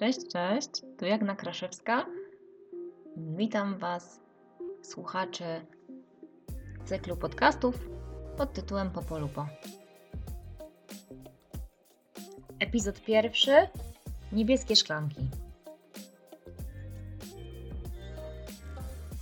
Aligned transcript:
Cześć, 0.00 0.28
cześć. 0.32 0.70
Tu 0.98 1.04
Jagna 1.04 1.36
Kraszewska. 1.36 2.06
Witam 3.16 3.78
Was, 3.78 4.20
słuchacze 4.82 5.64
cyklu 6.84 7.16
podcastów 7.16 7.88
pod 8.36 8.52
tytułem 8.52 8.90
Popolupo. 8.90 9.46
Epizod 12.58 13.00
pierwszy. 13.00 13.52
Niebieskie 14.32 14.76
szklanki. 14.76 15.28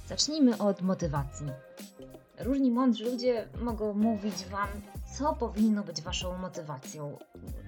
Zacznijmy 0.07 0.59
od 0.59 0.83
motywacji. 0.83 1.47
Różni 2.39 2.71
mądrzy 2.71 3.05
ludzie 3.05 3.49
mogą 3.61 3.95
mówić 3.95 4.45
Wam, 4.45 4.69
co 5.19 5.35
powinno 5.35 5.85
być 5.85 6.03
Waszą 6.03 6.39
motywacją. 6.39 7.19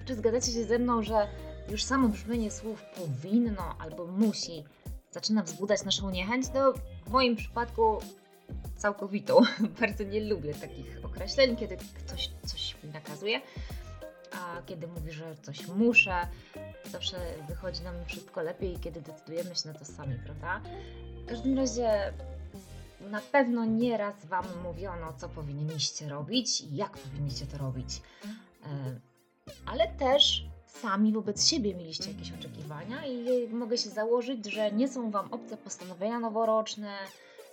Czy 0.05 0.15
zgadzacie 0.15 0.51
się 0.51 0.63
ze 0.63 0.79
mną, 0.79 1.03
że 1.03 1.27
już 1.69 1.83
samo 1.83 2.09
brzmienie 2.09 2.51
słów 2.51 2.83
powinno 2.95 3.75
albo 3.79 4.07
musi 4.07 4.63
zaczyna 5.11 5.43
wzbudzać 5.43 5.83
naszą 5.83 6.09
niechęć? 6.09 6.45
No, 6.53 6.73
w 7.05 7.09
moim 7.09 7.35
przypadku 7.35 7.99
całkowitą. 8.77 9.41
Bardzo 9.81 10.03
nie 10.03 10.21
lubię 10.21 10.53
takich 10.53 11.05
określeń, 11.05 11.55
kiedy 11.55 11.77
ktoś 11.77 12.29
coś 12.45 12.83
mi 12.83 12.89
nakazuje, 12.89 13.41
a 14.31 14.61
kiedy 14.65 14.87
mówi, 14.87 15.11
że 15.11 15.35
coś 15.41 15.67
muszę, 15.67 16.27
zawsze 16.91 17.17
wychodzi 17.47 17.83
nam 17.83 17.95
wszystko 18.05 18.41
lepiej, 18.41 18.79
kiedy 18.79 19.01
decydujemy 19.01 19.55
się 19.55 19.69
na 19.69 19.79
to 19.79 19.85
sami, 19.85 20.15
prawda? 20.25 20.61
W 21.23 21.25
każdym 21.25 21.57
razie 21.57 22.13
na 23.01 23.21
pewno 23.21 23.65
nieraz 23.65 24.25
Wam 24.25 24.45
mówiono, 24.63 25.13
co 25.17 25.29
powinniście 25.29 26.09
robić 26.09 26.61
i 26.61 26.75
jak 26.75 26.97
powinniście 26.97 27.45
to 27.47 27.57
robić. 27.57 28.01
E, 28.63 28.99
ale 29.65 29.87
też 29.87 30.45
sami 30.81 31.11
wobec 31.11 31.47
siebie 31.47 31.75
mieliście 31.75 32.11
jakieś 32.11 32.31
oczekiwania 32.31 33.05
i 33.05 33.47
mogę 33.47 33.77
się 33.77 33.89
założyć, 33.89 34.45
że 34.45 34.71
nie 34.71 34.87
są 34.87 35.11
Wam 35.11 35.33
obce 35.33 35.57
postanowienia 35.57 36.19
noworoczne, 36.19 36.97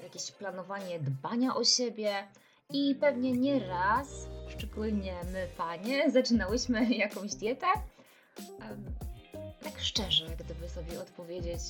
jakieś 0.03 0.33
planowanie 0.33 0.99
dbania 1.01 1.55
o 1.55 1.65
siebie 1.65 2.29
i 2.71 2.95
pewnie 2.95 3.33
nie 3.33 3.61
raz, 3.69 4.09
szczególnie 4.49 5.15
my 5.33 5.49
panie, 5.57 6.11
zaczynałyśmy 6.11 6.91
jakąś 7.05 7.35
dietę. 7.35 7.67
Tak 9.63 9.79
szczerze, 9.79 10.27
gdyby 10.39 10.69
sobie 10.69 11.01
odpowiedzieć, 11.01 11.61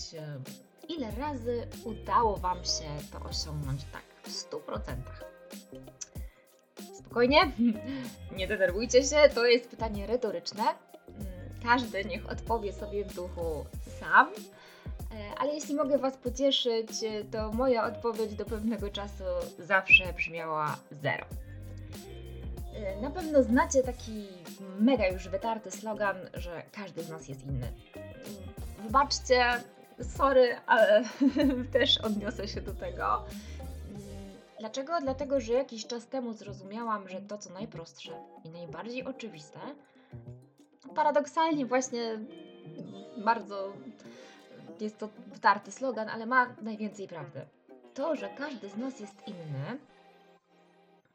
ile 0.89 1.11
razy 1.11 1.67
udało 1.85 2.37
Wam 2.37 2.65
się 2.65 3.09
to 3.13 3.29
osiągnąć 3.29 3.85
tak 3.93 4.03
w 4.23 4.29
100%? 4.29 4.81
Spokojnie, 6.95 7.53
nie 8.39 8.49
denerwujcie 8.49 9.05
się, 9.05 9.17
to 9.35 9.47
jest 9.47 9.69
pytanie 9.69 10.07
retoryczne. 10.07 10.88
Każdy 11.63 12.05
niech 12.05 12.31
odpowie 12.31 12.73
sobie 12.73 13.05
w 13.05 13.15
duchu 13.15 13.65
sam. 14.01 14.27
Ale 15.39 15.55
jeśli 15.55 15.75
mogę 15.75 15.99
Was 15.99 16.17
pocieszyć, 16.17 16.91
to 17.33 17.53
moja 17.53 17.85
odpowiedź 17.87 18.35
do 18.35 18.45
pewnego 18.45 18.91
czasu 18.91 19.25
zawsze 19.59 20.13
brzmiała 20.13 20.77
zero. 20.91 21.27
Na 23.01 23.11
pewno 23.11 23.43
znacie 23.43 23.83
taki 23.83 24.27
mega 24.81 25.07
już 25.07 25.29
wytarty 25.29 25.71
slogan, 25.71 26.17
że 26.35 26.63
każdy 26.73 27.03
z 27.03 27.09
nas 27.09 27.29
jest 27.29 27.47
inny. 27.47 27.73
Wybaczcie, 28.83 29.45
sorry, 30.17 30.57
ale 30.67 31.05
też 31.73 31.99
odniosę 31.99 32.49
się 32.49 32.61
do 32.61 32.75
tego. 32.75 33.25
Dlaczego? 34.61 35.01
Dlatego, 35.01 35.41
że 35.41 35.53
jakiś 35.53 35.87
czas 35.87 36.07
temu 36.07 36.33
zrozumiałam, 36.33 37.09
że 37.09 37.21
to 37.21 37.39
co 37.39 37.51
najprostsze 37.51 38.13
i 38.45 38.51
najbardziej 38.51 39.05
oczywiste, 39.05 39.59
paradoksalnie 40.95 41.67
właśnie 41.67 42.19
bardzo 43.25 43.73
jest 44.81 44.99
to 44.99 45.09
wtarty 45.35 45.73
slogan, 45.73 46.09
ale 46.09 46.27
ma 46.27 46.47
najwięcej 46.63 47.09
prawdy. 47.09 47.41
To, 47.95 48.17
że 48.17 48.29
każdy 48.29 48.69
z 48.69 48.77
nas 48.77 49.01
jest 49.01 49.15
inny, 49.27 49.79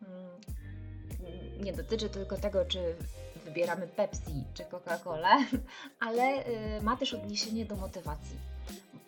mm, 0.01 1.63
nie 1.63 1.73
dotyczy 1.73 2.09
tylko 2.09 2.37
tego, 2.37 2.65
czy 2.65 2.95
wybieramy 3.45 3.87
Pepsi 3.87 4.43
czy 4.53 4.63
Coca-Colę, 4.63 5.45
ale 6.07 6.47
y, 6.47 6.81
ma 6.81 6.97
też 6.97 7.13
odniesienie 7.13 7.65
do 7.65 7.75
motywacji. 7.75 8.37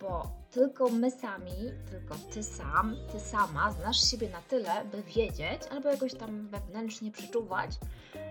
Bo 0.02 0.28
tylko 0.52 0.90
my 0.90 1.12
sami, 1.12 1.72
tylko 1.92 2.16
ty 2.34 2.44
sam, 2.44 2.96
ty 3.12 3.20
sama 3.20 3.72
znasz 3.72 4.12
siebie 4.12 4.30
na 4.30 4.42
tyle, 4.42 4.86
by 4.92 5.04
wiedzieć 5.04 5.62
albo 5.72 5.90
jakoś 5.90 6.14
tam 6.14 6.48
wewnętrznie 6.48 7.12
przeczuwać, 7.12 7.72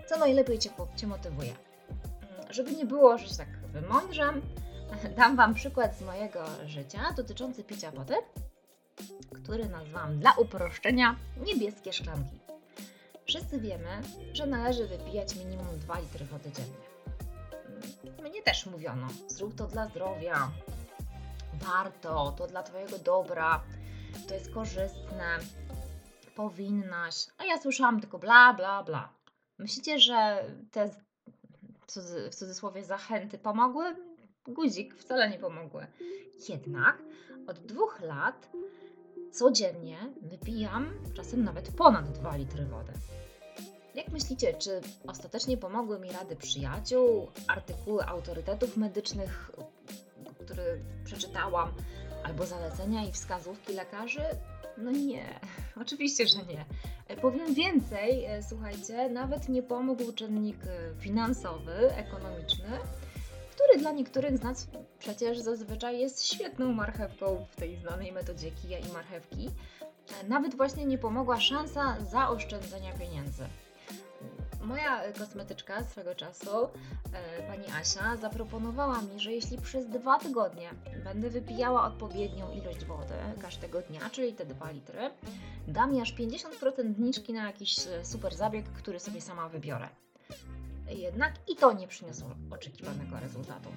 co 0.09 0.17
najlepiej 0.19 0.59
cię, 0.59 0.69
cię 0.95 1.07
motywuje. 1.07 1.53
Żeby 2.55 2.71
nie 2.71 2.85
było, 2.85 3.17
że 3.17 3.27
się 3.27 3.35
tak 3.35 3.49
wymądrzam, 3.67 4.41
dam 5.17 5.35
Wam 5.35 5.53
przykład 5.53 5.97
z 5.97 6.01
mojego 6.01 6.45
życia 6.65 7.13
dotyczący 7.15 7.63
picia 7.63 7.91
wody, 7.91 8.15
który 9.33 9.69
nazwałam 9.69 10.19
dla 10.19 10.33
uproszczenia 10.33 11.15
niebieskie 11.45 11.93
szklanki. 11.93 12.39
Wszyscy 13.25 13.59
wiemy, 13.59 14.01
że 14.33 14.45
należy 14.45 14.87
wypijać 14.87 15.35
minimum 15.35 15.79
2 15.79 15.99
litry 15.99 16.25
wody 16.25 16.51
dziennie. 16.51 16.85
Mnie 18.29 18.41
też 18.43 18.65
mówiono, 18.65 19.07
zrób 19.27 19.55
to 19.55 19.67
dla 19.67 19.87
zdrowia, 19.87 20.51
warto, 21.53 22.31
to 22.37 22.47
dla 22.47 22.63
Twojego 22.63 22.99
dobra, 22.99 23.63
to 24.27 24.33
jest 24.33 24.53
korzystne, 24.53 25.37
powinnaś. 26.35 27.15
A 27.37 27.45
ja 27.45 27.61
słyszałam 27.61 28.01
tylko 28.01 28.19
bla, 28.19 28.53
bla, 28.53 28.83
bla. 28.83 29.09
Myślicie, 29.57 29.99
że 29.99 30.43
te 30.71 30.89
w 32.31 32.35
cudzysłowie 32.35 32.83
zachęty 32.83 33.37
pomogły? 33.37 33.95
Guzik 34.47 34.95
wcale 34.95 35.29
nie 35.29 35.39
pomogły. 35.39 35.87
Jednak 36.49 36.97
od 37.47 37.59
dwóch 37.59 38.01
lat 38.01 38.49
codziennie 39.31 39.97
wypijam 40.21 40.93
czasem 41.13 41.43
nawet 41.43 41.71
ponad 41.71 42.11
2 42.11 42.35
litry 42.35 42.65
wody. 42.65 42.93
Jak 43.95 44.09
myślicie, 44.09 44.53
czy 44.53 44.81
ostatecznie 45.07 45.57
pomogły 45.57 45.99
mi 45.99 46.11
rady 46.11 46.35
przyjaciół, 46.35 47.31
artykuły 47.47 48.05
autorytetów 48.05 48.77
medycznych, 48.77 49.51
które 50.45 50.63
przeczytałam, 51.03 51.73
albo 52.23 52.45
zalecenia 52.45 53.03
i 53.03 53.11
wskazówki 53.11 53.73
lekarzy? 53.73 54.21
No 54.77 54.91
nie, 54.91 55.39
oczywiście, 55.81 56.27
że 56.27 56.37
nie. 56.37 56.65
Powiem 57.21 57.53
więcej, 57.53 58.25
e, 58.25 58.43
słuchajcie, 58.43 59.09
nawet 59.09 59.49
nie 59.49 59.63
pomógł 59.63 60.11
czynnik 60.11 60.57
e, 60.63 61.01
finansowy, 61.01 61.73
ekonomiczny, 61.95 62.69
który 63.55 63.79
dla 63.79 63.91
niektórych 63.91 64.37
z 64.37 64.43
nas 64.43 64.67
przecież 64.99 65.39
zazwyczaj 65.39 65.99
jest 65.99 66.25
świetną 66.25 66.73
marchewką 66.73 67.45
w 67.49 67.55
tej 67.55 67.77
znanej 67.77 68.11
metodzie 68.11 68.51
kija 68.51 68.79
i 68.79 68.93
marchewki. 68.93 69.49
E, 70.23 70.27
nawet 70.27 70.55
właśnie 70.55 70.85
nie 70.85 70.97
pomogła 70.97 71.39
szansa 71.39 71.97
zaoszczędzenia 72.11 72.93
pieniędzy. 72.93 73.43
Moja 74.65 75.13
kosmetyczka 75.13 75.83
swego 75.83 76.15
czasu, 76.15 76.69
e, 77.13 77.47
pani 77.47 77.65
Asia, 77.81 78.17
zaproponowała 78.17 79.01
mi, 79.01 79.19
że 79.19 79.33
jeśli 79.33 79.57
przez 79.57 79.87
dwa 79.87 80.19
tygodnie 80.19 80.69
będę 81.03 81.29
wypijała 81.29 81.83
odpowiednią 81.83 82.51
ilość 82.51 82.85
wody 82.85 83.13
każdego 83.41 83.81
dnia, 83.81 84.09
czyli 84.09 84.33
te 84.33 84.45
2 84.45 84.71
litry, 84.71 85.11
da 85.67 85.87
mi 85.87 86.01
aż 86.01 86.13
50% 86.13 86.93
zniżki 86.95 87.33
na 87.33 87.45
jakiś 87.47 87.87
e, 87.87 88.05
super 88.05 88.35
zabieg, 88.35 88.65
który 88.65 88.99
sobie 88.99 89.21
sama 89.21 89.49
wybiorę. 89.49 89.89
Jednak 90.89 91.33
i 91.47 91.55
to 91.55 91.73
nie 91.73 91.87
przyniosło 91.87 92.29
oczekiwanego 92.51 93.19
rezultatu. 93.19 93.69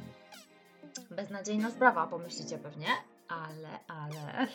Beznadziejna 1.10 1.70
sprawa, 1.70 2.06
pomyślicie 2.06 2.58
pewnie, 2.58 2.88
ale, 3.28 3.78
ale. 3.88 4.46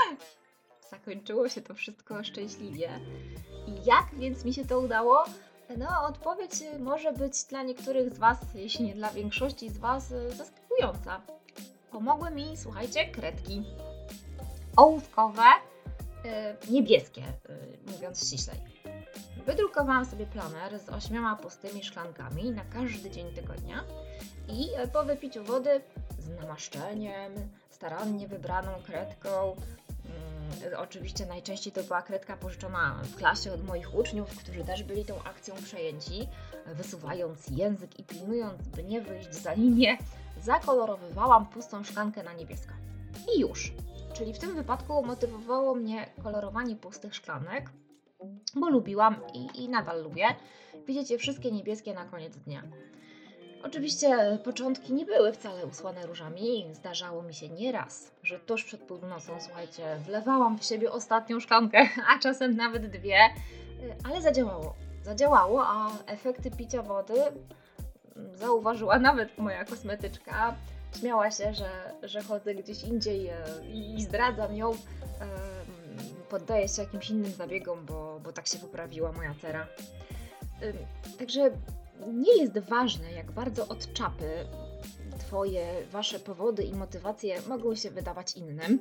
Zakończyło 0.90 1.48
się 1.48 1.60
to 1.60 1.74
wszystko 1.74 2.24
szczęśliwie. 2.24 3.00
I 3.66 3.84
jak 3.84 4.14
więc 4.18 4.44
mi 4.44 4.54
się 4.54 4.64
to 4.64 4.80
udało? 4.80 5.24
No, 5.78 6.02
odpowiedź 6.02 6.52
może 6.78 7.12
być 7.12 7.44
dla 7.44 7.62
niektórych 7.62 8.14
z 8.14 8.18
Was, 8.18 8.38
jeśli 8.54 8.84
nie 8.84 8.94
dla 8.94 9.10
większości 9.10 9.70
z 9.70 9.78
Was, 9.78 10.14
zaskakująca. 10.36 11.20
Pomogły 11.90 12.30
mi, 12.30 12.56
słuchajcie, 12.56 13.08
kredki 13.08 13.62
ołówkowe, 14.76 15.42
yy, 16.24 16.72
niebieskie, 16.72 17.22
mówiąc 17.86 18.26
ściślej. 18.26 18.56
Wydrukowałam 19.46 20.06
sobie 20.06 20.26
planer 20.26 20.78
z 20.78 20.88
ośmioma 20.88 21.36
pustymi 21.36 21.84
szklankami 21.84 22.50
na 22.50 22.64
każdy 22.64 23.10
dzień 23.10 23.34
tygodnia 23.34 23.84
i 24.48 24.68
po 24.92 25.04
wypiciu 25.04 25.44
wody 25.44 25.80
z 26.18 26.28
namaszczeniem, 26.28 27.32
starannie 27.70 28.28
wybraną 28.28 28.72
kredką, 28.86 29.56
oczywiście 30.76 31.26
najczęściej 31.26 31.72
to 31.72 31.82
była 31.82 32.02
kredka 32.02 32.36
pożyczona 32.36 33.00
w 33.02 33.16
klasie 33.16 33.52
od 33.52 33.64
moich 33.64 33.94
uczniów, 33.94 34.38
którzy 34.38 34.64
też 34.64 34.82
byli 34.82 35.04
tą 35.04 35.22
akcją 35.22 35.54
przejęci, 35.54 36.28
wysuwając 36.66 37.48
język 37.48 37.98
i 37.98 38.04
pilnując, 38.04 38.68
by 38.68 38.84
nie 38.84 39.00
wyjść 39.00 39.34
za 39.34 39.52
linię, 39.52 39.98
zakolorowywałam 40.42 41.46
pustą 41.46 41.84
szklankę 41.84 42.22
na 42.22 42.32
niebiesko. 42.32 42.72
I 43.36 43.40
już. 43.40 43.72
Czyli 44.12 44.34
w 44.34 44.38
tym 44.38 44.54
wypadku 44.54 45.06
motywowało 45.06 45.74
mnie 45.74 46.06
kolorowanie 46.22 46.76
pustych 46.76 47.14
szklanek, 47.14 47.70
bo 48.54 48.70
lubiłam 48.70 49.16
i, 49.34 49.64
i 49.64 49.68
nadal 49.68 50.02
lubię 50.02 50.26
widzieć 50.86 51.10
je 51.10 51.18
wszystkie 51.18 51.52
niebieskie 51.52 51.94
na 51.94 52.04
koniec 52.04 52.36
dnia. 52.36 52.62
Oczywiście 53.62 54.38
początki 54.44 54.92
nie 54.92 55.04
były 55.04 55.32
wcale 55.32 55.66
usłane 55.66 56.06
różami. 56.06 56.66
Zdarzało 56.72 57.22
mi 57.22 57.34
się 57.34 57.48
nieraz, 57.48 58.10
że 58.22 58.40
tuż 58.40 58.64
przed 58.64 58.80
północą, 58.80 59.32
słuchajcie, 59.40 59.96
wlewałam 60.06 60.58
w 60.58 60.64
siebie 60.64 60.92
ostatnią 60.92 61.40
szklankę, 61.40 61.88
a 62.08 62.18
czasem 62.18 62.56
nawet 62.56 62.90
dwie, 62.90 63.18
ale 64.04 64.22
zadziałało. 64.22 64.74
Zadziałało, 65.02 65.66
a 65.66 65.90
efekty 66.06 66.50
picia 66.50 66.82
wody 66.82 67.14
zauważyła 68.34 68.98
nawet 68.98 69.38
moja 69.38 69.64
kosmetyczka. 69.64 70.54
Śmiała 70.98 71.30
się, 71.30 71.54
że, 71.54 71.70
że 72.02 72.22
chodzę 72.22 72.54
gdzieś 72.54 72.82
indziej 72.82 73.28
e, 73.28 73.36
i 73.72 74.02
zdradzam 74.02 74.56
ją. 74.56 74.72
Poddaję 76.30 76.68
się 76.68 76.82
jakimś 76.82 77.10
innym 77.10 77.32
zabiegom, 77.32 77.86
bo, 77.86 78.20
bo 78.24 78.32
tak 78.32 78.46
się 78.46 78.58
poprawiła 78.58 79.12
moja 79.12 79.34
cera. 79.42 79.66
Także 81.18 81.50
nie 82.12 82.42
jest 82.42 82.58
ważne, 82.58 83.12
jak 83.12 83.32
bardzo 83.32 83.68
od 83.68 83.92
czapy 83.92 84.46
Twoje, 85.18 85.66
Wasze 85.92 86.18
powody 86.18 86.62
i 86.62 86.72
motywacje 86.74 87.42
mogą 87.48 87.74
się 87.74 87.90
wydawać 87.90 88.36
innym. 88.36 88.78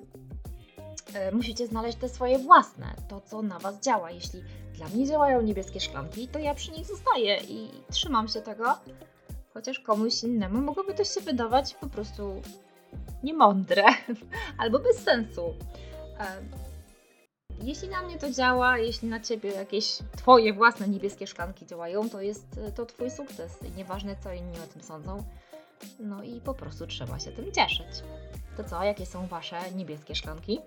E, 1.14 1.32
Musicie 1.32 1.68
znaleźć 1.68 1.98
te 1.98 2.10
swoje 2.10 2.40
własne, 2.40 2.96
to 3.08 3.22
co 3.22 3.42
na 3.42 3.60
Was 3.60 3.80
działa. 3.80 4.12
Jeśli 4.12 4.44
dla 4.74 4.88
mnie 4.88 5.08
działają 5.08 5.42
niebieskie 5.42 5.80
szklanki, 5.80 6.28
to 6.28 6.40
ja 6.40 6.54
przy 6.56 6.72
nich 6.72 6.86
zostaję 6.86 7.38
i 7.48 7.70
trzymam 7.92 8.28
się 8.28 8.42
tego. 8.42 8.76
Chociaż 9.54 9.80
komuś 9.80 10.24
innemu 10.24 10.62
mogłoby 10.62 10.94
to 10.94 11.04
się 11.04 11.22
wydawać 11.22 11.74
po 11.74 11.88
prostu 11.88 12.42
niemądre 13.24 13.84
albo 14.58 14.80
bez 14.80 14.98
sensu. 14.98 15.54
Jeśli 17.64 17.90
na 17.90 18.02
mnie 18.02 18.18
to 18.18 18.32
działa, 18.32 18.78
jeśli 18.78 19.08
na 19.08 19.20
ciebie 19.20 19.52
jakieś 19.52 19.98
twoje 20.18 20.54
własne 20.54 20.88
niebieskie 20.88 21.28
szklanki 21.28 21.66
działają, 21.66 22.10
to 22.10 22.22
jest 22.22 22.46
e, 22.58 22.72
to 22.72 22.86
twój 22.86 23.12
sukces. 23.12 23.52
Nieważne 23.78 24.16
co 24.24 24.34
inni 24.34 24.58
o 24.60 24.74
tym 24.74 24.84
sądzą. 24.84 25.24
No 26.00 26.24
i 26.24 26.42
po 26.42 26.54
prostu 26.54 26.88
trzeba 26.88 27.20
się 27.20 27.32
tym 27.32 27.52
cieszyć. 27.52 28.04
To 28.58 28.64
co, 28.64 28.84
jakie 28.84 29.06
są 29.06 29.28
wasze 29.28 29.72
niebieskie 29.76 30.16
szklanki? 30.16 30.60